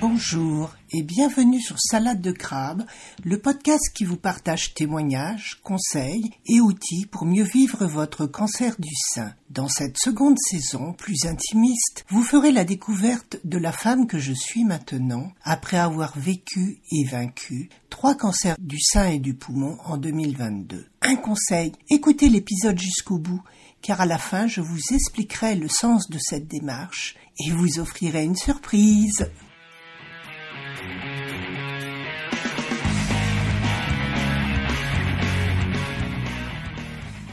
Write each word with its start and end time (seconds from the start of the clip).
Bonjour 0.00 0.74
et 0.92 1.02
bienvenue 1.02 1.60
sur 1.60 1.76
Salade 1.78 2.20
de 2.20 2.32
crabe, 2.32 2.84
le 3.24 3.38
podcast 3.38 3.82
qui 3.94 4.04
vous 4.04 4.16
partage 4.16 4.74
témoignages, 4.74 5.60
conseils 5.62 6.30
et 6.46 6.60
outils 6.60 7.06
pour 7.06 7.24
mieux 7.24 7.44
vivre 7.44 7.86
votre 7.86 8.26
cancer 8.26 8.74
du 8.78 8.94
sein. 8.94 9.32
Dans 9.50 9.68
cette 9.68 9.98
seconde 9.98 10.36
saison, 10.38 10.92
plus 10.92 11.26
intimiste, 11.26 12.04
vous 12.08 12.22
ferez 12.22 12.52
la 12.52 12.64
découverte 12.64 13.38
de 13.44 13.58
la 13.58 13.72
femme 13.72 14.06
que 14.06 14.18
je 14.18 14.32
suis 14.32 14.64
maintenant, 14.64 15.32
après 15.42 15.78
avoir 15.78 16.18
vécu 16.18 16.80
et 16.92 17.04
vaincu 17.04 17.68
trois 17.98 18.14
cancers 18.14 18.54
du 18.60 18.78
sein 18.78 19.08
et 19.08 19.18
du 19.18 19.34
poumon 19.34 19.76
en 19.84 19.96
2022. 19.96 20.86
Un 21.02 21.16
conseil, 21.16 21.72
écoutez 21.90 22.28
l'épisode 22.28 22.78
jusqu'au 22.78 23.18
bout, 23.18 23.42
car 23.82 24.00
à 24.00 24.06
la 24.06 24.18
fin 24.18 24.46
je 24.46 24.60
vous 24.60 24.78
expliquerai 24.92 25.56
le 25.56 25.66
sens 25.66 26.08
de 26.08 26.16
cette 26.20 26.46
démarche 26.46 27.16
et 27.44 27.50
vous 27.50 27.80
offrirai 27.80 28.22
une 28.22 28.36
surprise. 28.36 29.28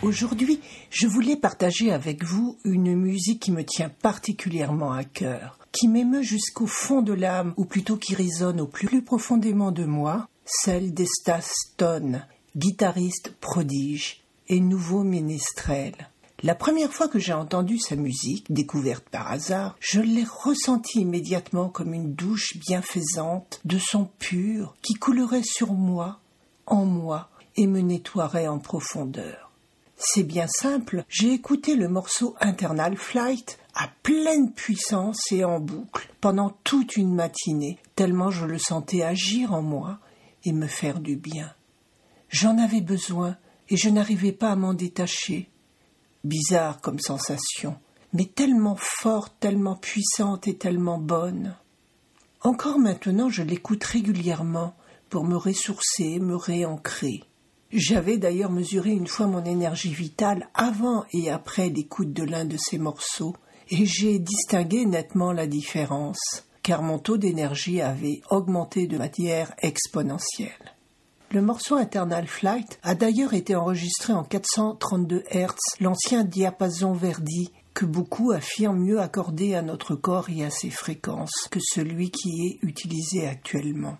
Aujourd'hui, 0.00 0.60
je 0.88 1.06
voulais 1.06 1.36
partager 1.36 1.92
avec 1.92 2.24
vous 2.24 2.56
une 2.64 2.94
musique 2.94 3.40
qui 3.40 3.52
me 3.52 3.64
tient 3.64 3.90
particulièrement 3.90 4.92
à 4.92 5.04
cœur, 5.04 5.58
qui 5.72 5.88
m'émeut 5.88 6.22
jusqu'au 6.22 6.66
fond 6.66 7.02
de 7.02 7.12
l'âme, 7.12 7.52
ou 7.58 7.66
plutôt 7.66 7.98
qui 7.98 8.14
résonne 8.14 8.62
au 8.62 8.66
plus, 8.66 9.02
profondément 9.02 9.70
de 9.70 9.84
moi, 9.84 10.28
celle 10.44 10.92
d'Estas 10.92 11.52
Stone, 11.70 12.26
guitariste 12.56 13.32
prodige 13.40 14.22
et 14.48 14.60
nouveau 14.60 15.02
ménestrel. 15.02 15.94
La 16.42 16.54
première 16.54 16.92
fois 16.92 17.08
que 17.08 17.18
j'ai 17.18 17.32
entendu 17.32 17.78
sa 17.78 17.96
musique, 17.96 18.52
découverte 18.52 19.08
par 19.08 19.32
hasard, 19.32 19.76
je 19.80 20.00
l'ai 20.00 20.24
ressentie 20.24 21.00
immédiatement 21.00 21.68
comme 21.70 21.94
une 21.94 22.12
douche 22.14 22.58
bienfaisante 22.58 23.60
de 23.64 23.78
son 23.78 24.04
pur 24.18 24.76
qui 24.82 24.94
coulerait 24.94 25.42
sur 25.42 25.72
moi, 25.72 26.20
en 26.66 26.84
moi, 26.84 27.30
et 27.56 27.66
me 27.66 27.80
nettoierait 27.80 28.48
en 28.48 28.58
profondeur. 28.58 29.50
C'est 29.96 30.24
bien 30.24 30.48
simple, 30.48 31.04
j'ai 31.08 31.32
écouté 31.32 31.76
le 31.76 31.88
morceau 31.88 32.34
Internal 32.40 32.96
Flight 32.96 33.58
à 33.74 33.88
pleine 34.02 34.52
puissance 34.52 35.20
et 35.30 35.44
en 35.44 35.60
boucle 35.60 36.12
pendant 36.20 36.50
toute 36.64 36.96
une 36.96 37.14
matinée, 37.14 37.78
tellement 37.96 38.30
je 38.30 38.44
le 38.44 38.58
sentais 38.58 39.02
agir 39.02 39.54
en 39.54 39.62
moi 39.62 39.98
et 40.44 40.52
me 40.52 40.66
faire 40.66 41.00
du 41.00 41.16
bien. 41.16 41.52
J'en 42.28 42.58
avais 42.58 42.80
besoin 42.80 43.36
et 43.68 43.76
je 43.76 43.88
n'arrivais 43.88 44.32
pas 44.32 44.50
à 44.50 44.56
m'en 44.56 44.74
détacher. 44.74 45.48
Bizarre 46.24 46.80
comme 46.80 46.98
sensation, 46.98 47.76
mais 48.12 48.26
tellement 48.26 48.76
forte, 48.76 49.34
tellement 49.40 49.76
puissante 49.76 50.48
et 50.48 50.56
tellement 50.56 50.98
bonne. 50.98 51.56
Encore 52.42 52.78
maintenant 52.78 53.28
je 53.28 53.42
l'écoute 53.42 53.84
régulièrement 53.84 54.74
pour 55.10 55.24
me 55.24 55.36
ressourcer, 55.36 56.18
me 56.18 56.36
réancrer. 56.36 57.22
J'avais 57.72 58.18
d'ailleurs 58.18 58.50
mesuré 58.50 58.90
une 58.90 59.06
fois 59.06 59.26
mon 59.26 59.44
énergie 59.44 59.92
vitale 59.92 60.48
avant 60.54 61.04
et 61.12 61.30
après 61.30 61.70
l'écoute 61.70 62.12
de 62.12 62.22
l'un 62.22 62.44
de 62.44 62.56
ces 62.56 62.78
morceaux, 62.78 63.34
et 63.70 63.84
j'ai 63.86 64.18
distingué 64.18 64.84
nettement 64.86 65.32
la 65.32 65.46
différence, 65.46 66.43
car 66.64 66.82
mon 66.82 66.98
taux 66.98 67.18
d'énergie 67.18 67.80
avait 67.80 68.22
augmenté 68.30 68.88
de 68.88 68.98
manière 68.98 69.54
exponentielle. 69.58 70.50
Le 71.30 71.42
morceau 71.42 71.76
Internal 71.76 72.26
Flight 72.26 72.80
a 72.82 72.94
d'ailleurs 72.94 73.34
été 73.34 73.54
enregistré 73.54 74.12
en 74.12 74.24
432 74.24 75.24
Hz, 75.30 75.54
l'ancien 75.80 76.24
diapason 76.24 76.92
Verdi 76.92 77.52
que 77.74 77.84
beaucoup 77.84 78.32
affirment 78.32 78.78
mieux 78.78 79.00
accorder 79.00 79.54
à 79.54 79.62
notre 79.62 79.94
corps 79.94 80.30
et 80.30 80.44
à 80.44 80.50
ses 80.50 80.70
fréquences 80.70 81.48
que 81.50 81.60
celui 81.60 82.10
qui 82.10 82.46
est 82.46 82.66
utilisé 82.66 83.26
actuellement. 83.26 83.98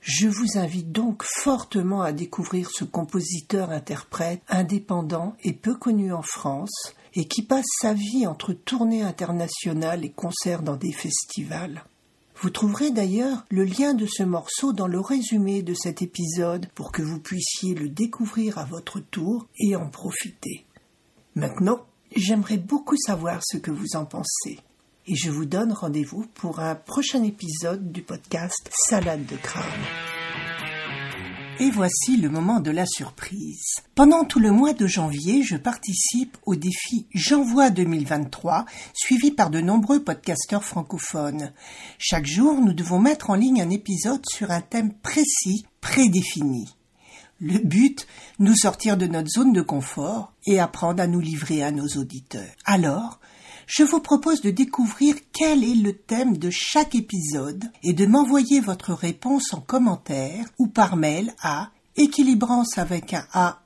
Je 0.00 0.28
vous 0.28 0.58
invite 0.58 0.92
donc 0.92 1.22
fortement 1.24 2.02
à 2.02 2.12
découvrir 2.12 2.70
ce 2.70 2.84
compositeur-interprète 2.84 4.40
indépendant 4.48 5.36
et 5.42 5.52
peu 5.52 5.74
connu 5.74 6.12
en 6.12 6.22
France 6.22 6.94
et 7.16 7.24
qui 7.24 7.42
passe 7.42 7.66
sa 7.80 7.94
vie 7.94 8.26
entre 8.26 8.52
tournées 8.52 9.02
internationales 9.02 10.04
et 10.04 10.10
concerts 10.10 10.62
dans 10.62 10.76
des 10.76 10.92
festivals. 10.92 11.84
Vous 12.40 12.50
trouverez 12.50 12.90
d'ailleurs 12.90 13.44
le 13.50 13.64
lien 13.64 13.94
de 13.94 14.06
ce 14.06 14.22
morceau 14.22 14.74
dans 14.74 14.86
le 14.86 15.00
résumé 15.00 15.62
de 15.62 15.74
cet 15.74 16.02
épisode 16.02 16.68
pour 16.74 16.92
que 16.92 17.02
vous 17.02 17.18
puissiez 17.18 17.74
le 17.74 17.88
découvrir 17.88 18.58
à 18.58 18.64
votre 18.66 19.00
tour 19.00 19.46
et 19.58 19.74
en 19.74 19.88
profiter. 19.88 20.66
Maintenant, 21.34 21.80
j'aimerais 22.14 22.58
beaucoup 22.58 22.96
savoir 22.96 23.40
ce 23.42 23.56
que 23.56 23.70
vous 23.70 23.96
en 23.96 24.04
pensez 24.04 24.60
et 25.06 25.14
je 25.14 25.30
vous 25.30 25.46
donne 25.46 25.72
rendez-vous 25.72 26.26
pour 26.34 26.60
un 26.60 26.74
prochain 26.74 27.22
épisode 27.22 27.92
du 27.92 28.02
podcast 28.02 28.70
Salade 28.88 29.24
de 29.26 29.36
crâne. 29.36 30.15
Et 31.58 31.70
voici 31.70 32.18
le 32.18 32.28
moment 32.28 32.60
de 32.60 32.70
la 32.70 32.84
surprise. 32.84 33.76
Pendant 33.94 34.24
tout 34.24 34.40
le 34.40 34.50
mois 34.50 34.74
de 34.74 34.86
janvier, 34.86 35.42
je 35.42 35.56
participe 35.56 36.36
au 36.44 36.54
défi 36.54 37.06
J'envoie 37.14 37.70
2023, 37.70 38.66
suivi 38.92 39.30
par 39.30 39.48
de 39.48 39.62
nombreux 39.62 40.04
podcasteurs 40.04 40.64
francophones. 40.64 41.52
Chaque 41.98 42.26
jour, 42.26 42.60
nous 42.60 42.74
devons 42.74 42.98
mettre 42.98 43.30
en 43.30 43.36
ligne 43.36 43.62
un 43.62 43.70
épisode 43.70 44.20
sur 44.28 44.50
un 44.50 44.60
thème 44.60 44.92
précis, 44.92 45.64
prédéfini. 45.80 46.68
Le 47.40 47.58
but, 47.58 48.06
nous 48.38 48.54
sortir 48.54 48.98
de 48.98 49.06
notre 49.06 49.30
zone 49.30 49.54
de 49.54 49.62
confort 49.62 50.34
et 50.46 50.60
apprendre 50.60 51.02
à 51.02 51.06
nous 51.06 51.20
livrer 51.20 51.62
à 51.62 51.70
nos 51.70 51.88
auditeurs. 51.96 52.54
Alors, 52.66 53.18
je 53.66 53.82
vous 53.82 54.00
propose 54.00 54.40
de 54.40 54.50
découvrir 54.50 55.16
quel 55.32 55.64
est 55.64 55.74
le 55.74 55.92
thème 55.92 56.36
de 56.38 56.50
chaque 56.50 56.94
épisode 56.94 57.64
et 57.82 57.92
de 57.92 58.06
m'envoyer 58.06 58.60
votre 58.60 58.92
réponse 58.92 59.52
en 59.52 59.60
commentaire 59.60 60.44
ou 60.58 60.68
par 60.68 60.96
mail 60.96 61.34
à 61.42 61.70
équilibrance 61.96 62.78
avec 62.78 63.14
un 63.14 63.56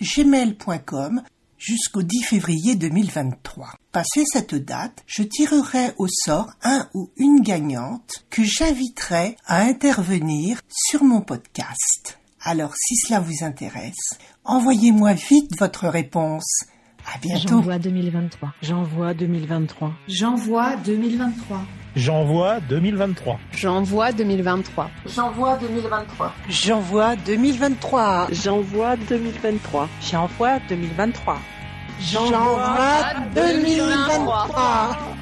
gmail.com 0.00 1.22
jusqu'au 1.56 2.02
10 2.02 2.22
février 2.22 2.76
2023. 2.76 3.74
Passé 3.90 4.24
cette 4.30 4.54
date, 4.54 5.02
je 5.06 5.22
tirerai 5.22 5.92
au 5.96 6.06
sort 6.08 6.50
un 6.62 6.88
ou 6.94 7.10
une 7.16 7.40
gagnante 7.40 8.24
que 8.30 8.44
j'inviterai 8.44 9.36
à 9.46 9.62
intervenir 9.62 10.60
sur 10.68 11.02
mon 11.02 11.22
podcast. 11.22 12.18
Alors 12.42 12.74
si 12.76 12.96
cela 12.96 13.20
vous 13.20 13.44
intéresse, 13.44 14.18
envoyez-moi 14.44 15.14
vite 15.14 15.58
votre 15.58 15.88
réponse 15.88 16.64
à 17.14 17.18
bientôt. 17.18 17.48
J'envoie 17.48 17.78
2023. 17.78 18.52
J'envoie 18.62 19.14
2023. 19.14 19.92
J'envoie 20.08 20.76
2023. 20.76 21.60
J'envoie 21.96 22.60
2023. 22.60 23.38
J'envoie 23.54 24.12
2023. 24.12 25.02
J'envoie 25.08 25.56
2023. 25.56 26.36
J'envoie 26.48 27.16
2023. 27.16 28.28
J'envoie 28.30 28.96
2023. 29.08 29.88
J'envoie 30.00 30.58
2023. 30.68 31.38
J'envoie 32.00 33.02
2023. 33.34 35.17